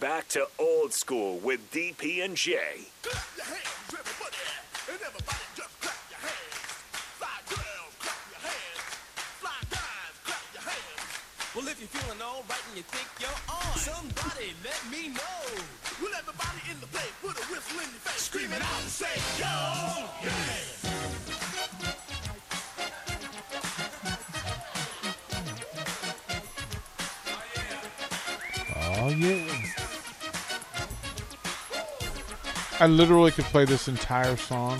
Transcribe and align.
back 0.00 0.28
to 0.28 0.46
old 0.58 0.92
school 0.92 1.38
with 1.38 1.58
DP 1.72 2.24
and 2.24 2.36
J. 2.36 2.54
Clap 3.02 3.26
your 3.36 3.46
hands, 3.46 3.90
everybody, 3.90 4.42
and 4.90 5.00
everybody 5.02 5.44
just 5.56 5.74
clap 5.80 5.98
your 6.10 6.22
hands. 6.22 6.54
Fly 7.18 7.38
girls, 7.50 7.92
clap 7.98 8.22
your 8.30 8.42
hands. 8.46 8.84
Fly 9.42 9.58
guys, 9.70 10.14
clap 10.22 10.44
your 10.54 10.62
hands. 10.62 11.02
Well, 11.54 11.66
if 11.66 11.80
you're 11.80 11.90
feeling 11.90 12.22
all 12.22 12.44
right 12.48 12.62
and 12.68 12.76
you 12.78 12.86
think 12.86 13.08
you're 13.18 13.42
on, 13.50 13.74
somebody 13.74 14.54
let 14.62 14.78
me 14.86 15.08
know. 15.10 15.42
Will 15.98 16.14
everybody 16.14 16.62
in 16.70 16.78
the 16.78 16.86
place 16.94 17.10
put 17.18 17.34
a 17.34 17.44
whistle 17.50 17.80
in 17.82 17.90
your 17.90 18.04
face, 18.06 18.22
screaming 18.30 18.62
out 18.62 18.80
and 18.82 18.90
say, 18.90 19.14
Yo, 19.40 19.50
yeah. 20.22 20.78
Oh 29.00 29.08
yeah. 29.10 29.77
I 32.80 32.86
literally 32.86 33.30
could 33.32 33.44
play 33.46 33.64
this 33.64 33.88
entire 33.88 34.36
song 34.36 34.78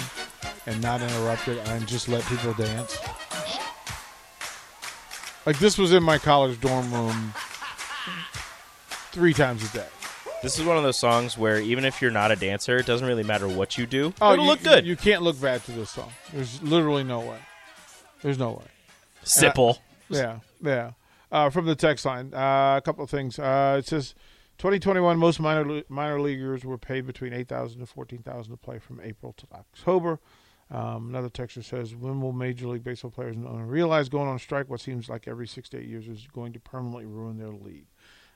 and 0.66 0.80
not 0.80 1.02
interrupt 1.02 1.48
it 1.48 1.58
and 1.68 1.86
just 1.86 2.08
let 2.08 2.24
people 2.24 2.52
dance. 2.54 2.98
Like 5.44 5.58
this 5.58 5.78
was 5.78 5.92
in 5.92 6.02
my 6.02 6.18
college 6.18 6.60
dorm 6.60 6.92
room 6.92 7.32
three 9.12 9.32
times 9.32 9.68
a 9.68 9.72
day. 9.72 9.86
This 10.42 10.58
is 10.58 10.64
one 10.64 10.76
of 10.76 10.84
those 10.84 10.98
songs 10.98 11.36
where 11.36 11.58
even 11.58 11.84
if 11.84 12.00
you're 12.00 12.12
not 12.12 12.30
a 12.30 12.36
dancer, 12.36 12.76
it 12.76 12.86
doesn't 12.86 13.06
really 13.06 13.24
matter 13.24 13.48
what 13.48 13.76
you 13.76 13.86
do. 13.86 14.14
Oh, 14.20 14.34
It'll 14.34 14.44
you, 14.44 14.50
look 14.50 14.62
good. 14.62 14.86
You 14.86 14.94
can't 14.94 15.22
look 15.22 15.40
bad 15.40 15.64
to 15.64 15.72
this 15.72 15.90
song. 15.90 16.12
There's 16.32 16.62
literally 16.62 17.02
no 17.02 17.20
way. 17.20 17.38
There's 18.22 18.38
no 18.38 18.52
way. 18.52 18.66
Sipple. 19.24 19.78
Yeah, 20.08 20.38
yeah. 20.62 20.92
Uh, 21.32 21.50
from 21.50 21.66
the 21.66 21.74
text 21.74 22.04
line, 22.04 22.32
uh, 22.32 22.76
a 22.76 22.82
couple 22.84 23.02
of 23.02 23.10
things. 23.10 23.38
Uh, 23.38 23.76
it 23.80 23.86
says, 23.86 24.14
2021, 24.58 25.18
most 25.18 25.38
minor 25.38 25.82
minor 25.88 26.20
leaguers 26.20 26.64
were 26.64 26.78
paid 26.78 27.06
between 27.06 27.32
8000 27.32 27.78
to 27.78 27.86
14000 27.86 28.50
to 28.50 28.56
play 28.56 28.80
from 28.80 29.00
April 29.00 29.32
to 29.36 29.46
October. 29.52 30.18
Um, 30.70 31.08
another 31.08 31.30
texter 31.30 31.64
says, 31.64 31.94
when 31.94 32.20
will 32.20 32.32
Major 32.32 32.66
League 32.66 32.82
Baseball 32.82 33.12
players 33.12 33.36
realize 33.38 34.08
going 34.08 34.28
on 34.28 34.38
strike 34.38 34.68
what 34.68 34.80
seems 34.80 35.08
like 35.08 35.28
every 35.28 35.46
six 35.46 35.68
to 35.70 35.78
eight 35.78 35.86
years 35.86 36.08
is 36.08 36.26
going 36.32 36.52
to 36.52 36.60
permanently 36.60 37.06
ruin 37.06 37.38
their 37.38 37.52
league? 37.52 37.86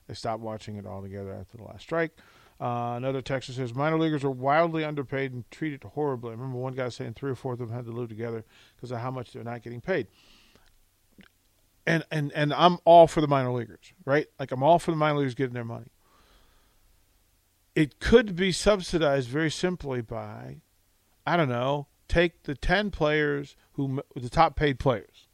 They 0.07 0.15
stopped 0.15 0.43
watching 0.43 0.77
it 0.77 0.87
altogether 0.87 1.33
after 1.33 1.59
the 1.59 1.65
last 1.65 1.83
strike. 1.83 2.13
Uh, 2.61 2.95
another 2.97 3.21
texter 3.21 3.51
says, 3.51 3.75
minor 3.75 3.99
leaguers 3.99 4.23
are 4.23 4.31
wildly 4.31 4.85
underpaid 4.85 5.33
and 5.33 5.51
treated 5.51 5.83
horribly. 5.83 6.31
I 6.31 6.35
remember 6.35 6.59
one 6.59 6.75
guy 6.75 6.89
saying 6.89 7.15
three 7.15 7.33
or 7.33 7.35
four 7.35 7.55
of 7.55 7.59
them 7.59 7.71
had 7.71 7.85
to 7.87 7.93
live 7.93 8.09
together 8.09 8.45
because 8.77 8.93
of 8.93 9.01
how 9.01 9.11
much 9.11 9.33
they're 9.33 9.43
not 9.43 9.63
getting 9.63 9.81
paid 9.81 10.07
and 11.87 12.05
and 12.11 12.33
and 12.33 12.53
I'm 12.55 12.79
all 12.85 13.07
for 13.07 13.21
the 13.21 13.27
minor 13.27 13.53
leaguers, 13.53 13.93
right? 14.05 14.27
Like 14.39 14.53
I'm 14.53 14.63
all 14.63 14.79
for 14.79 14.91
the 14.91 14.97
minor 14.97 15.19
leaguers 15.19 15.35
getting 15.35 15.55
their 15.55 15.65
money. 15.65 15.92
It 17.75 18.01
could 18.01 18.37
be 18.37 18.53
subsidized 18.53 19.29
very 19.29 19.51
simply 19.51 20.03
by, 20.03 20.59
I 21.27 21.37
don't 21.37 21.49
know, 21.49 21.87
take 22.09 22.43
the 22.43 22.55
ten 22.55 22.91
players 22.91 23.57
who 23.73 24.03
the 24.15 24.29
top 24.29 24.57
paid 24.57 24.79
players, 24.79 25.29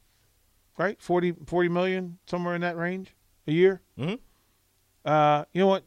right? 0.78 1.00
40, 1.02 1.32
40 1.46 1.68
million 1.68 2.18
somewhere 2.26 2.54
in 2.54 2.60
that 2.60 2.76
range 2.76 3.14
a 3.46 3.52
year. 3.52 3.82
Mhm. 3.98 4.20
Uh, 5.04 5.44
you 5.52 5.60
know 5.60 5.66
what? 5.66 5.84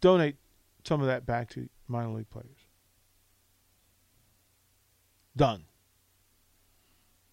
Donate 0.00 0.36
some 0.84 1.00
of 1.00 1.08
that 1.08 1.26
back 1.26 1.48
to 1.50 1.68
minor 1.88 2.10
league 2.10 2.30
players. 2.30 2.58
Done. 5.36 5.64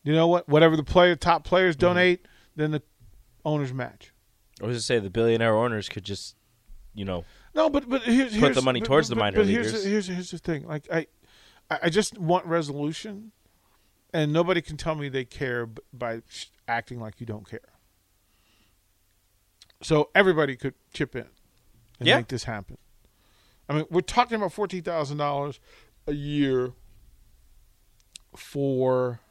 You 0.03 0.14
know 0.14 0.28
what? 0.28 0.48
Whatever 0.48 0.76
the 0.76 0.84
player 0.84 1.16
top 1.16 1.44
players 1.44 1.76
donate, 1.76 2.28
then 2.56 2.72
the 2.72 2.81
owners 3.44 3.73
match. 3.73 4.14
I 4.62 4.66
was 4.66 4.78
to 4.78 4.81
say 4.84 5.00
the 5.00 5.09
billionaire 5.09 5.56
owners 5.56 5.90
could 5.90 6.03
just, 6.03 6.36
you 6.94 7.03
know, 7.06 7.26
No, 7.56 7.70
but 7.70 7.89
but 7.89 8.02
here's, 8.03 8.34
Put 8.34 8.39
here's 8.42 8.56
the 8.58 8.61
money 8.61 8.81
towards 8.81 9.08
but- 9.09 9.16
the 9.16 9.20
minor 9.20 9.38
but 9.38 9.48
here's 9.48 9.67
leaguers. 9.67 9.84
the- 9.84 9.89
Here's 9.89 10.08
here's 10.08 10.31
the 10.31 10.38
thing. 10.38 10.67
Like 10.67 10.88
I, 10.92 11.08
I 11.70 11.89
just 11.89 12.17
want 12.17 12.45
resolution, 12.45 13.31
and 14.14 14.34
nobody 14.34 14.62
can 14.62 14.75
tell 14.78 14.95
me 14.95 15.08
they 15.09 15.25
care 15.25 15.68
by 15.94 16.22
acting 16.68 17.00
like 17.00 17.19
you 17.19 17.25
don't 17.25 17.50
care. 17.50 17.59
So 19.81 20.09
everybody 20.16 20.56
could 20.56 20.74
chip 20.94 21.16
in 21.16 21.28
and 22.00 22.07
Yeah. 22.07 22.18
make 22.18 22.28
this 22.28 22.44
happen. 22.46 22.78
I 23.69 23.74
mean, 23.74 23.85
we're 23.90 24.01
talking 24.01 24.35
about 24.35 24.51
fourteen 24.53 24.84
thousand 24.84 25.18
dollars 25.18 25.59
a 26.07 26.13
year 26.13 26.74
for. 28.35 29.22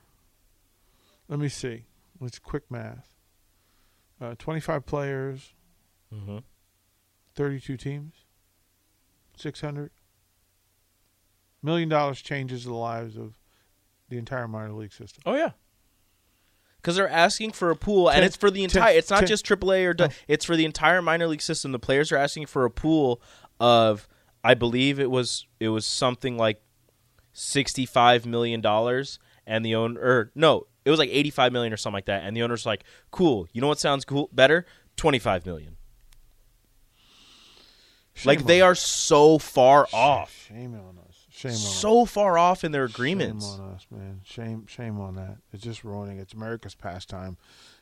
Let 1.28 1.38
me 1.38 1.48
see. 1.48 1.84
Let's 2.20 2.38
quick 2.38 2.70
math. 2.70 3.14
Uh, 4.20 4.34
Twenty-five 4.38 4.86
players. 4.86 5.52
Mhm. 6.12 6.42
32 7.36 7.76
teams, 7.76 8.14
600 9.36 9.90
million 11.62 11.88
dollars 11.88 12.20
changes 12.20 12.64
the 12.64 12.74
lives 12.74 13.16
of 13.16 13.34
the 14.08 14.18
entire 14.18 14.46
minor 14.48 14.72
league 14.72 14.92
system. 14.92 15.22
Oh 15.26 15.34
yeah. 15.34 15.50
Because 16.76 16.96
they're 16.96 17.08
asking 17.08 17.52
for 17.52 17.70
a 17.70 17.76
pool, 17.76 18.10
and 18.10 18.22
it's 18.24 18.36
for 18.36 18.50
the 18.50 18.58
ten- 18.66 18.82
entire. 18.82 18.94
It's 18.96 19.08
not 19.08 19.20
ten- 19.20 19.28
just 19.28 19.46
AAA 19.46 19.86
or. 19.86 19.94
du- 19.94 20.10
It's 20.28 20.44
for 20.44 20.54
the 20.54 20.66
entire 20.66 21.00
minor 21.00 21.26
league 21.26 21.40
system. 21.40 21.72
The 21.72 21.78
players 21.78 22.12
are 22.12 22.18
asking 22.18 22.44
for 22.46 22.66
a 22.66 22.70
pool 22.70 23.22
of, 23.58 24.06
I 24.44 24.52
believe 24.52 25.00
it 25.00 25.10
was 25.10 25.46
it 25.58 25.70
was 25.70 25.86
something 25.86 26.36
like 26.36 26.60
sixty 27.32 27.86
five 27.86 28.26
million 28.26 28.60
dollars, 28.60 29.18
and 29.46 29.64
the 29.64 29.74
owner 29.74 29.98
or 29.98 30.30
no, 30.34 30.66
it 30.84 30.90
was 30.90 30.98
like 30.98 31.08
eighty 31.10 31.30
five 31.30 31.52
million 31.54 31.72
or 31.72 31.78
something 31.78 31.96
like 31.96 32.04
that, 32.04 32.22
and 32.24 32.36
the 32.36 32.42
owner's 32.42 32.66
like, 32.66 32.84
"Cool, 33.10 33.48
you 33.54 33.62
know 33.62 33.68
what 33.68 33.80
sounds 33.80 34.04
cool 34.04 34.28
better? 34.30 34.66
Twenty 34.96 35.18
five 35.18 35.46
million. 35.46 35.78
Shame 38.14 38.28
Like 38.28 38.44
they 38.46 38.60
us. 38.62 38.64
are 38.66 38.74
so 38.76 39.38
far 39.38 39.86
off, 39.92 40.46
Shame 40.48 40.74
on 40.74 40.98
us. 41.08 41.26
Shame 41.30 41.50
on 41.50 41.56
us. 41.56 41.74
so 41.80 42.04
far 42.04 42.38
off 42.38 42.62
in 42.64 42.70
their 42.72 42.84
agreements. 42.84 43.44
Shame 43.50 43.60
on 43.60 43.74
us, 43.74 43.86
man. 43.90 44.20
Shame, 44.24 44.66
shame 44.66 45.00
on 45.00 45.16
that. 45.16 45.38
It's 45.52 45.62
just 45.64 45.82
ruining. 45.84 46.18
It's 46.18 46.32
America's 46.32 46.74
pastime, 46.76 47.36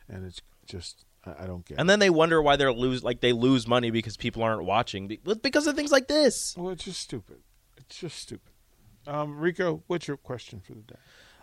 and 0.09 0.25
it's 0.25 0.41
just 0.67 1.05
I, 1.27 1.45
I 1.45 1.47
don't 1.47 1.65
get. 1.67 1.75
It. 1.77 1.81
And 1.81 1.91
then 1.91 1.99
they 1.99 2.09
wonder 2.11 2.41
why 2.41 2.57
they're 2.57 2.73
lose 2.73 3.05
like 3.05 3.21
they 3.21 3.33
lose 3.33 3.69
money 3.69 3.91
because 3.91 4.17
people 4.17 4.43
aren't 4.43 4.65
watching 4.65 5.07
because 5.43 5.67
of 5.67 5.77
things 5.77 5.93
like 5.93 6.09
this. 6.09 6.57
Well, 6.57 6.71
it's 6.73 6.85
just 6.85 7.01
stupid. 7.01 7.39
It's 7.77 7.99
just 7.99 8.19
stupid. 8.19 8.53
Um, 9.07 9.39
Rico, 9.39 9.83
what's 9.87 10.09
your 10.09 10.17
question 10.17 10.61
for 10.61 10.73
the 10.73 10.81
day? 10.83 10.95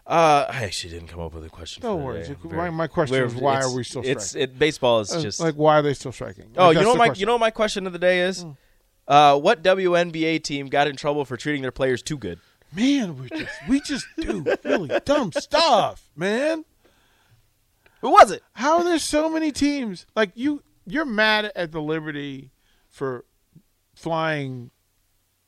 Uh, 0.08 0.48
I 0.50 0.64
actually 0.64 0.92
didn't 0.94 1.10
come 1.10 1.20
up 1.20 1.36
with 1.36 1.46
a 1.46 1.50
question. 1.50 1.82
No 1.84 1.94
for 1.96 2.00
the 2.00 2.04
worries. 2.06 2.30
My- 2.46 2.70
my 2.72 2.88
question 2.88 3.24
is, 3.24 3.36
why 3.36 3.62
are 3.62 3.72
we 3.72 3.84
still 3.84 4.02
It's 4.04 4.34
it, 4.34 4.58
baseball 4.58 5.02
is 5.02 5.12
Uh, 5.14 5.22
just 5.22 5.40
like, 5.40 5.54
why 5.54 5.78
are 5.78 5.82
they 5.84 5.94
still 5.94 6.12
striking? 6.12 6.46
oh, 6.58 6.68
Like, 6.70 6.78
you 6.78 6.82
know 6.84 6.96
my 6.96 7.08
question. 7.10 7.20
you 7.20 7.26
know 7.28 7.34
what 7.34 7.40
my 7.42 7.52
question 7.52 7.86
of 7.86 7.94
the 7.94 8.00
day 8.00 8.22
is. 8.22 8.44
Uh, 9.10 9.38
what 9.38 9.62
WNBA 9.64 10.42
team 10.44 10.68
got 10.68 10.88
in 10.88 10.96
trouble 10.96 11.26
for 11.26 11.36
treating 11.36 11.62
their 11.64 11.72
players 11.72 12.02
too 12.02 12.18
good? 12.18 12.40
man, 12.72 13.18
we 13.18 13.28
just 13.30 13.52
we 13.68 13.82
just 13.82 14.06
do 14.20 14.46
really 14.64 15.00
dumb 15.04 15.32
stuff, 15.32 16.08
man. 16.16 16.64
Who 18.02 18.12
was 18.12 18.30
it? 18.30 18.44
How 18.54 18.78
are 18.78 18.84
there 18.84 19.00
so 19.00 19.28
many 19.28 19.52
teams? 19.52 20.06
Like 20.16 20.32
you, 20.36 20.62
you're 20.86 21.04
mad 21.06 21.52
at 21.56 21.72
the 21.72 21.82
Liberty 21.82 22.52
for 22.88 23.26
flying 23.96 24.70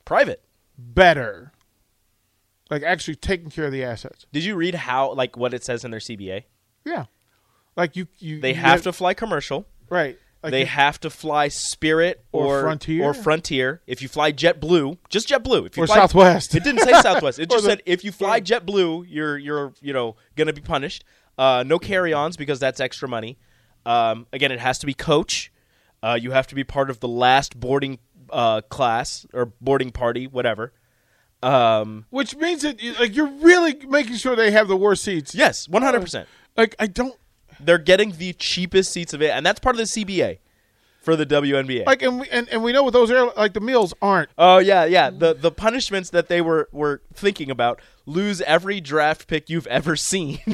Private. 0.04 0.42
better, 0.78 1.52
like 2.72 2.82
actually 2.82 3.16
taking 3.16 3.52
care 3.52 3.66
of 3.66 3.72
the 3.72 3.84
assets. 3.84 4.26
Did 4.34 4.44
you 4.44 4.56
read 4.56 4.74
how 4.74 5.14
like 5.14 5.38
what 5.38 5.54
it 5.54 5.64
says 5.64 5.86
in 5.86 5.92
their 5.92 6.00
CBA? 6.00 6.46
Yeah, 6.84 7.06
like 7.78 7.96
you, 7.96 8.08
you 8.18 8.42
They 8.42 8.50
you 8.50 8.56
have 8.56 8.82
to 8.82 8.92
fly 8.92 9.14
commercial. 9.14 9.68
right. 9.90 10.18
Like 10.44 10.52
they 10.52 10.66
have 10.66 11.00
to 11.02 11.09
fly 11.12 11.50
Spirit 11.50 12.24
Or 12.31 12.46
or, 12.59 12.62
Frontier? 12.63 13.03
or 13.03 13.13
Frontier. 13.13 13.81
If 13.85 14.02
you 14.02 14.07
fly 14.07 14.31
JetBlue, 14.31 14.97
just 15.09 15.29
JetBlue. 15.29 15.68
If 15.68 15.78
you 15.78 15.84
or 15.84 15.88
fly, 15.88 15.96
Southwest. 15.97 16.56
It 16.56 16.63
didn't 16.63 16.81
say 16.81 16.94
Southwest. 17.02 17.38
It 17.40 17.50
just 17.50 17.63
the- 17.63 17.69
said 17.69 17.84
if 17.85 18.03
you 18.03 18.12
fly 18.12 18.41
JetBlue, 18.41 19.06
you're 19.07 19.38
you're 19.38 19.74
you 19.81 19.94
know 19.94 20.16
gonna 20.35 20.53
be 20.53 20.62
punished. 20.62 21.03
Uh, 21.38 21.63
no 21.66 21.78
carry-ons 21.79 22.38
because 22.38 22.59
that's 22.59 22.79
extra 22.79 23.07
money. 23.07 23.38
Um, 23.85 24.25
again, 24.34 24.52
it 24.52 24.59
has 24.59 24.79
to 24.79 24.85
be 24.85 24.94
coach. 24.94 25.52
Uh, 26.03 26.18
you 26.19 26.31
have 26.31 26.47
to 26.47 26.56
be 26.56 26.63
part 26.63 26.90
of 26.90 27.00
the 27.00 27.08
last 27.08 27.59
boarding 27.59 28.00
uh, 28.31 28.62
class 28.62 29.26
or 29.34 29.53
boarding 29.61 29.91
party, 29.91 30.26
whatever. 30.28 30.73
Um, 31.44 32.05
Which 32.09 32.35
means 32.35 32.61
that 32.64 32.79
like 32.99 33.16
you're 33.16 33.28
really 33.28 33.76
making 33.87 34.16
sure 34.17 34.35
they 34.35 34.52
have 34.52 34.67
the 34.67 34.76
worst 34.78 35.03
seats. 35.03 35.34
yes, 35.34 35.67
one 35.70 35.82
hundred 35.82 36.02
percent. 36.02 36.28
Like 36.58 36.76
I 36.79 36.87
don't 36.87 37.16
They're 37.66 37.78
getting 37.78 38.11
the 38.13 38.34
cheapest 38.34 38.91
seats 38.91 39.13
of 39.13 39.22
it, 39.22 39.31
and 39.31 39.46
that's 39.46 39.59
part 39.59 39.75
of 39.75 39.78
the 39.78 39.84
CBA 39.84 40.40
for 41.02 41.16
the 41.16 41.25
WNBA. 41.25 41.85
like, 41.85 42.02
and 42.02 42.19
we 42.19 42.29
and, 42.29 42.47
and 42.49 42.63
we 42.63 42.72
know 42.72 42.84
what 42.84 42.93
those 42.93 43.09
air 43.11 43.25
like 43.35 43.53
the 43.53 43.59
meals 43.59 43.93
aren't. 44.02 44.29
Oh 44.37 44.59
yeah, 44.59 44.85
yeah. 44.85 45.09
The 45.09 45.34
the 45.34 45.52
punishments 45.52 46.11
that 46.11 46.28
they 46.28 46.41
were 46.41 46.69
were 46.72 47.02
thinking 47.13 47.49
about 47.49 47.81
lose 48.05 48.41
every 48.41 48.79
draft 48.81 49.28
pick 49.28 49.49
you've 49.49 49.67
ever 49.67 49.96
seen. 49.96 50.40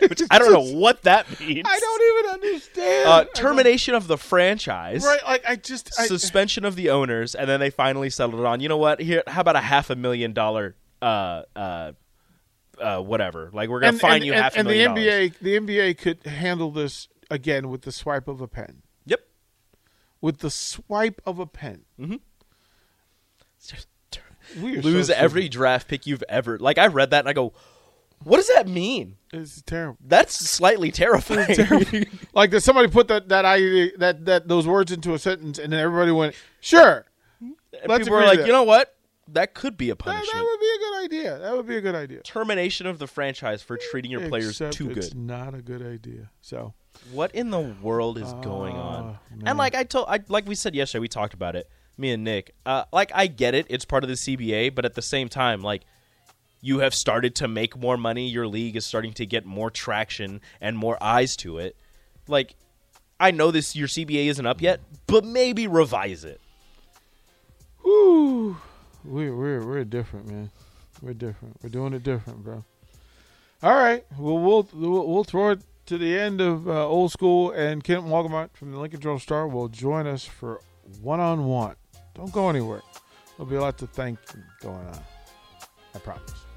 Which 0.00 0.20
I 0.32 0.40
don't 0.40 0.52
know 0.52 0.78
what 0.78 1.02
that 1.02 1.28
means. 1.38 1.62
I 1.64 1.78
don't 1.78 2.42
even 2.42 2.50
understand. 2.50 3.08
Uh, 3.08 3.24
termination 3.34 3.94
of 3.94 4.08
the 4.08 4.18
franchise, 4.18 5.04
Right, 5.04 5.20
like 5.24 5.44
I 5.46 5.54
just 5.54 5.92
I, 5.96 6.06
suspension 6.06 6.64
of 6.64 6.74
the 6.74 6.90
owners, 6.90 7.36
and 7.36 7.48
then 7.48 7.60
they 7.60 7.70
finally 7.70 8.10
settled 8.10 8.40
it 8.40 8.46
on. 8.46 8.58
You 8.58 8.68
know 8.68 8.78
what? 8.78 9.00
Here, 9.00 9.22
how 9.28 9.42
about 9.42 9.54
a 9.54 9.60
half 9.60 9.90
a 9.90 9.94
million 9.94 10.32
dollar, 10.32 10.74
uh, 11.00 11.42
uh, 11.54 11.92
uh, 12.82 13.00
whatever? 13.00 13.50
Like 13.52 13.68
we're 13.68 13.80
gonna 13.80 13.92
and, 13.92 14.00
fine 14.00 14.16
and, 14.16 14.24
you 14.24 14.32
and, 14.32 14.42
half 14.42 14.54
a 14.54 14.58
and 14.58 14.68
the 14.68 14.86
million 14.86 14.96
NBA 14.96 15.38
the 15.40 15.58
NBA 15.58 15.98
could 15.98 16.26
handle 16.26 16.70
this 16.70 17.08
again 17.30 17.70
with 17.70 17.82
the 17.82 17.92
swipe 17.92 18.28
of 18.28 18.40
a 18.40 18.48
pen. 18.48 18.82
Yep. 19.06 19.20
with 20.20 20.38
the 20.38 20.50
swipe 20.50 21.20
of 21.26 21.38
a 21.38 21.46
pen. 21.46 21.84
We 24.60 24.78
are 24.78 24.82
so 24.82 24.88
Lose 24.88 25.10
every 25.10 25.48
draft 25.48 25.88
pick 25.88 26.06
you've 26.06 26.24
ever. 26.28 26.58
Like 26.58 26.78
I 26.78 26.88
read 26.88 27.10
that 27.10 27.20
and 27.20 27.28
I 27.28 27.32
go, 27.32 27.52
what 28.24 28.36
does 28.36 28.48
that 28.48 28.68
mean? 28.68 29.16
It's 29.32 29.62
terrible. 29.62 29.98
That's 30.04 30.34
slightly 30.34 30.90
terrifying. 30.92 32.06
Like 32.34 32.50
that 32.50 32.62
somebody 32.62 32.88
put 32.88 33.08
that 33.08 33.28
that 33.28 33.44
idea 33.44 33.90
that 33.98 34.24
that 34.24 34.48
those 34.48 34.66
words 34.66 34.90
into 34.90 35.12
a 35.12 35.18
sentence, 35.18 35.58
and 35.58 35.70
then 35.70 35.80
everybody 35.80 36.12
went, 36.12 36.34
"Sure." 36.60 37.04
And 37.40 37.54
Let's 37.86 38.04
people 38.04 38.18
agree 38.18 38.26
like, 38.26 38.46
you 38.46 38.52
know 38.52 38.62
what? 38.62 38.94
That 39.32 39.54
could 39.54 39.76
be 39.76 39.90
a 39.90 39.96
punishment. 39.96 40.30
that 40.32 40.42
would 40.42 40.60
be 40.60 40.66
a 40.66 40.78
good 40.78 41.04
idea. 41.04 41.38
That 41.38 41.56
would 41.56 41.66
be 41.66 41.76
a 41.76 41.80
good 41.80 41.94
idea. 41.94 42.20
Termination 42.22 42.86
of 42.86 42.98
the 42.98 43.06
franchise 43.06 43.62
for 43.62 43.78
treating 43.90 44.10
your 44.10 44.28
players 44.28 44.50
Except 44.50 44.74
too 44.74 44.90
it's 44.90 45.08
good. 45.08 45.18
Not 45.18 45.54
a 45.54 45.62
good 45.62 45.82
idea. 45.82 46.30
So 46.42 46.74
What 47.12 47.34
in 47.34 47.50
the 47.50 47.60
world 47.60 48.18
is 48.18 48.32
going 48.34 48.76
on? 48.76 49.18
Man. 49.30 49.42
And 49.46 49.58
like 49.58 49.74
I 49.74 49.84
told, 49.84 50.06
I, 50.08 50.20
like 50.28 50.46
we 50.46 50.54
said 50.54 50.74
yesterday, 50.74 51.00
we 51.00 51.08
talked 51.08 51.34
about 51.34 51.56
it. 51.56 51.68
Me 51.96 52.12
and 52.12 52.24
Nick. 52.24 52.54
Uh, 52.64 52.84
like 52.92 53.10
I 53.14 53.26
get 53.26 53.54
it; 53.54 53.66
it's 53.68 53.84
part 53.84 54.02
of 54.02 54.08
the 54.08 54.16
CBA, 54.16 54.74
but 54.74 54.84
at 54.84 54.94
the 54.94 55.02
same 55.02 55.28
time, 55.28 55.60
like 55.62 55.82
you 56.60 56.78
have 56.78 56.94
started 56.94 57.34
to 57.36 57.48
make 57.48 57.76
more 57.76 57.96
money. 57.96 58.28
Your 58.28 58.46
league 58.46 58.76
is 58.76 58.86
starting 58.86 59.12
to 59.14 59.26
get 59.26 59.44
more 59.44 59.70
traction 59.70 60.40
and 60.60 60.76
more 60.76 60.96
eyes 61.02 61.36
to 61.38 61.58
it. 61.58 61.76
Like 62.28 62.54
I 63.20 63.30
know 63.30 63.50
this 63.50 63.76
your 63.76 63.88
CBA 63.88 64.26
isn't 64.26 64.46
up 64.46 64.60
yet, 64.62 64.80
but 65.06 65.24
maybe 65.24 65.66
revise 65.66 66.24
it. 66.24 66.40
Whew. 67.82 68.56
We're 69.04 69.34
we're 69.34 69.66
we're 69.66 69.84
different, 69.84 70.26
man. 70.28 70.50
We're 71.00 71.14
different. 71.14 71.56
We're 71.62 71.70
doing 71.70 71.92
it 71.92 72.02
different, 72.02 72.44
bro. 72.44 72.64
All 73.62 73.74
right. 73.74 74.04
Well, 74.18 74.38
we'll 74.38 74.68
we'll, 74.72 75.06
we'll 75.08 75.24
throw 75.24 75.50
it 75.50 75.60
to 75.86 75.98
the 75.98 76.18
end 76.18 76.40
of 76.40 76.68
uh, 76.68 76.86
old 76.86 77.10
school, 77.12 77.50
and 77.50 77.82
Kent 77.82 78.04
Walgamot 78.04 78.50
from 78.54 78.72
the 78.72 78.78
Lincoln 78.78 79.00
Journal 79.00 79.18
Star 79.18 79.48
will 79.48 79.68
join 79.68 80.06
us 80.06 80.24
for 80.24 80.60
one 81.00 81.20
on 81.20 81.46
one. 81.46 81.76
Don't 82.14 82.32
go 82.32 82.48
anywhere. 82.48 82.82
There'll 83.36 83.50
be 83.50 83.56
a 83.56 83.60
lot 83.60 83.78
to 83.78 83.86
thank 83.86 84.18
going 84.60 84.86
on. 84.86 85.00
I 85.94 85.98
promise. 85.98 86.51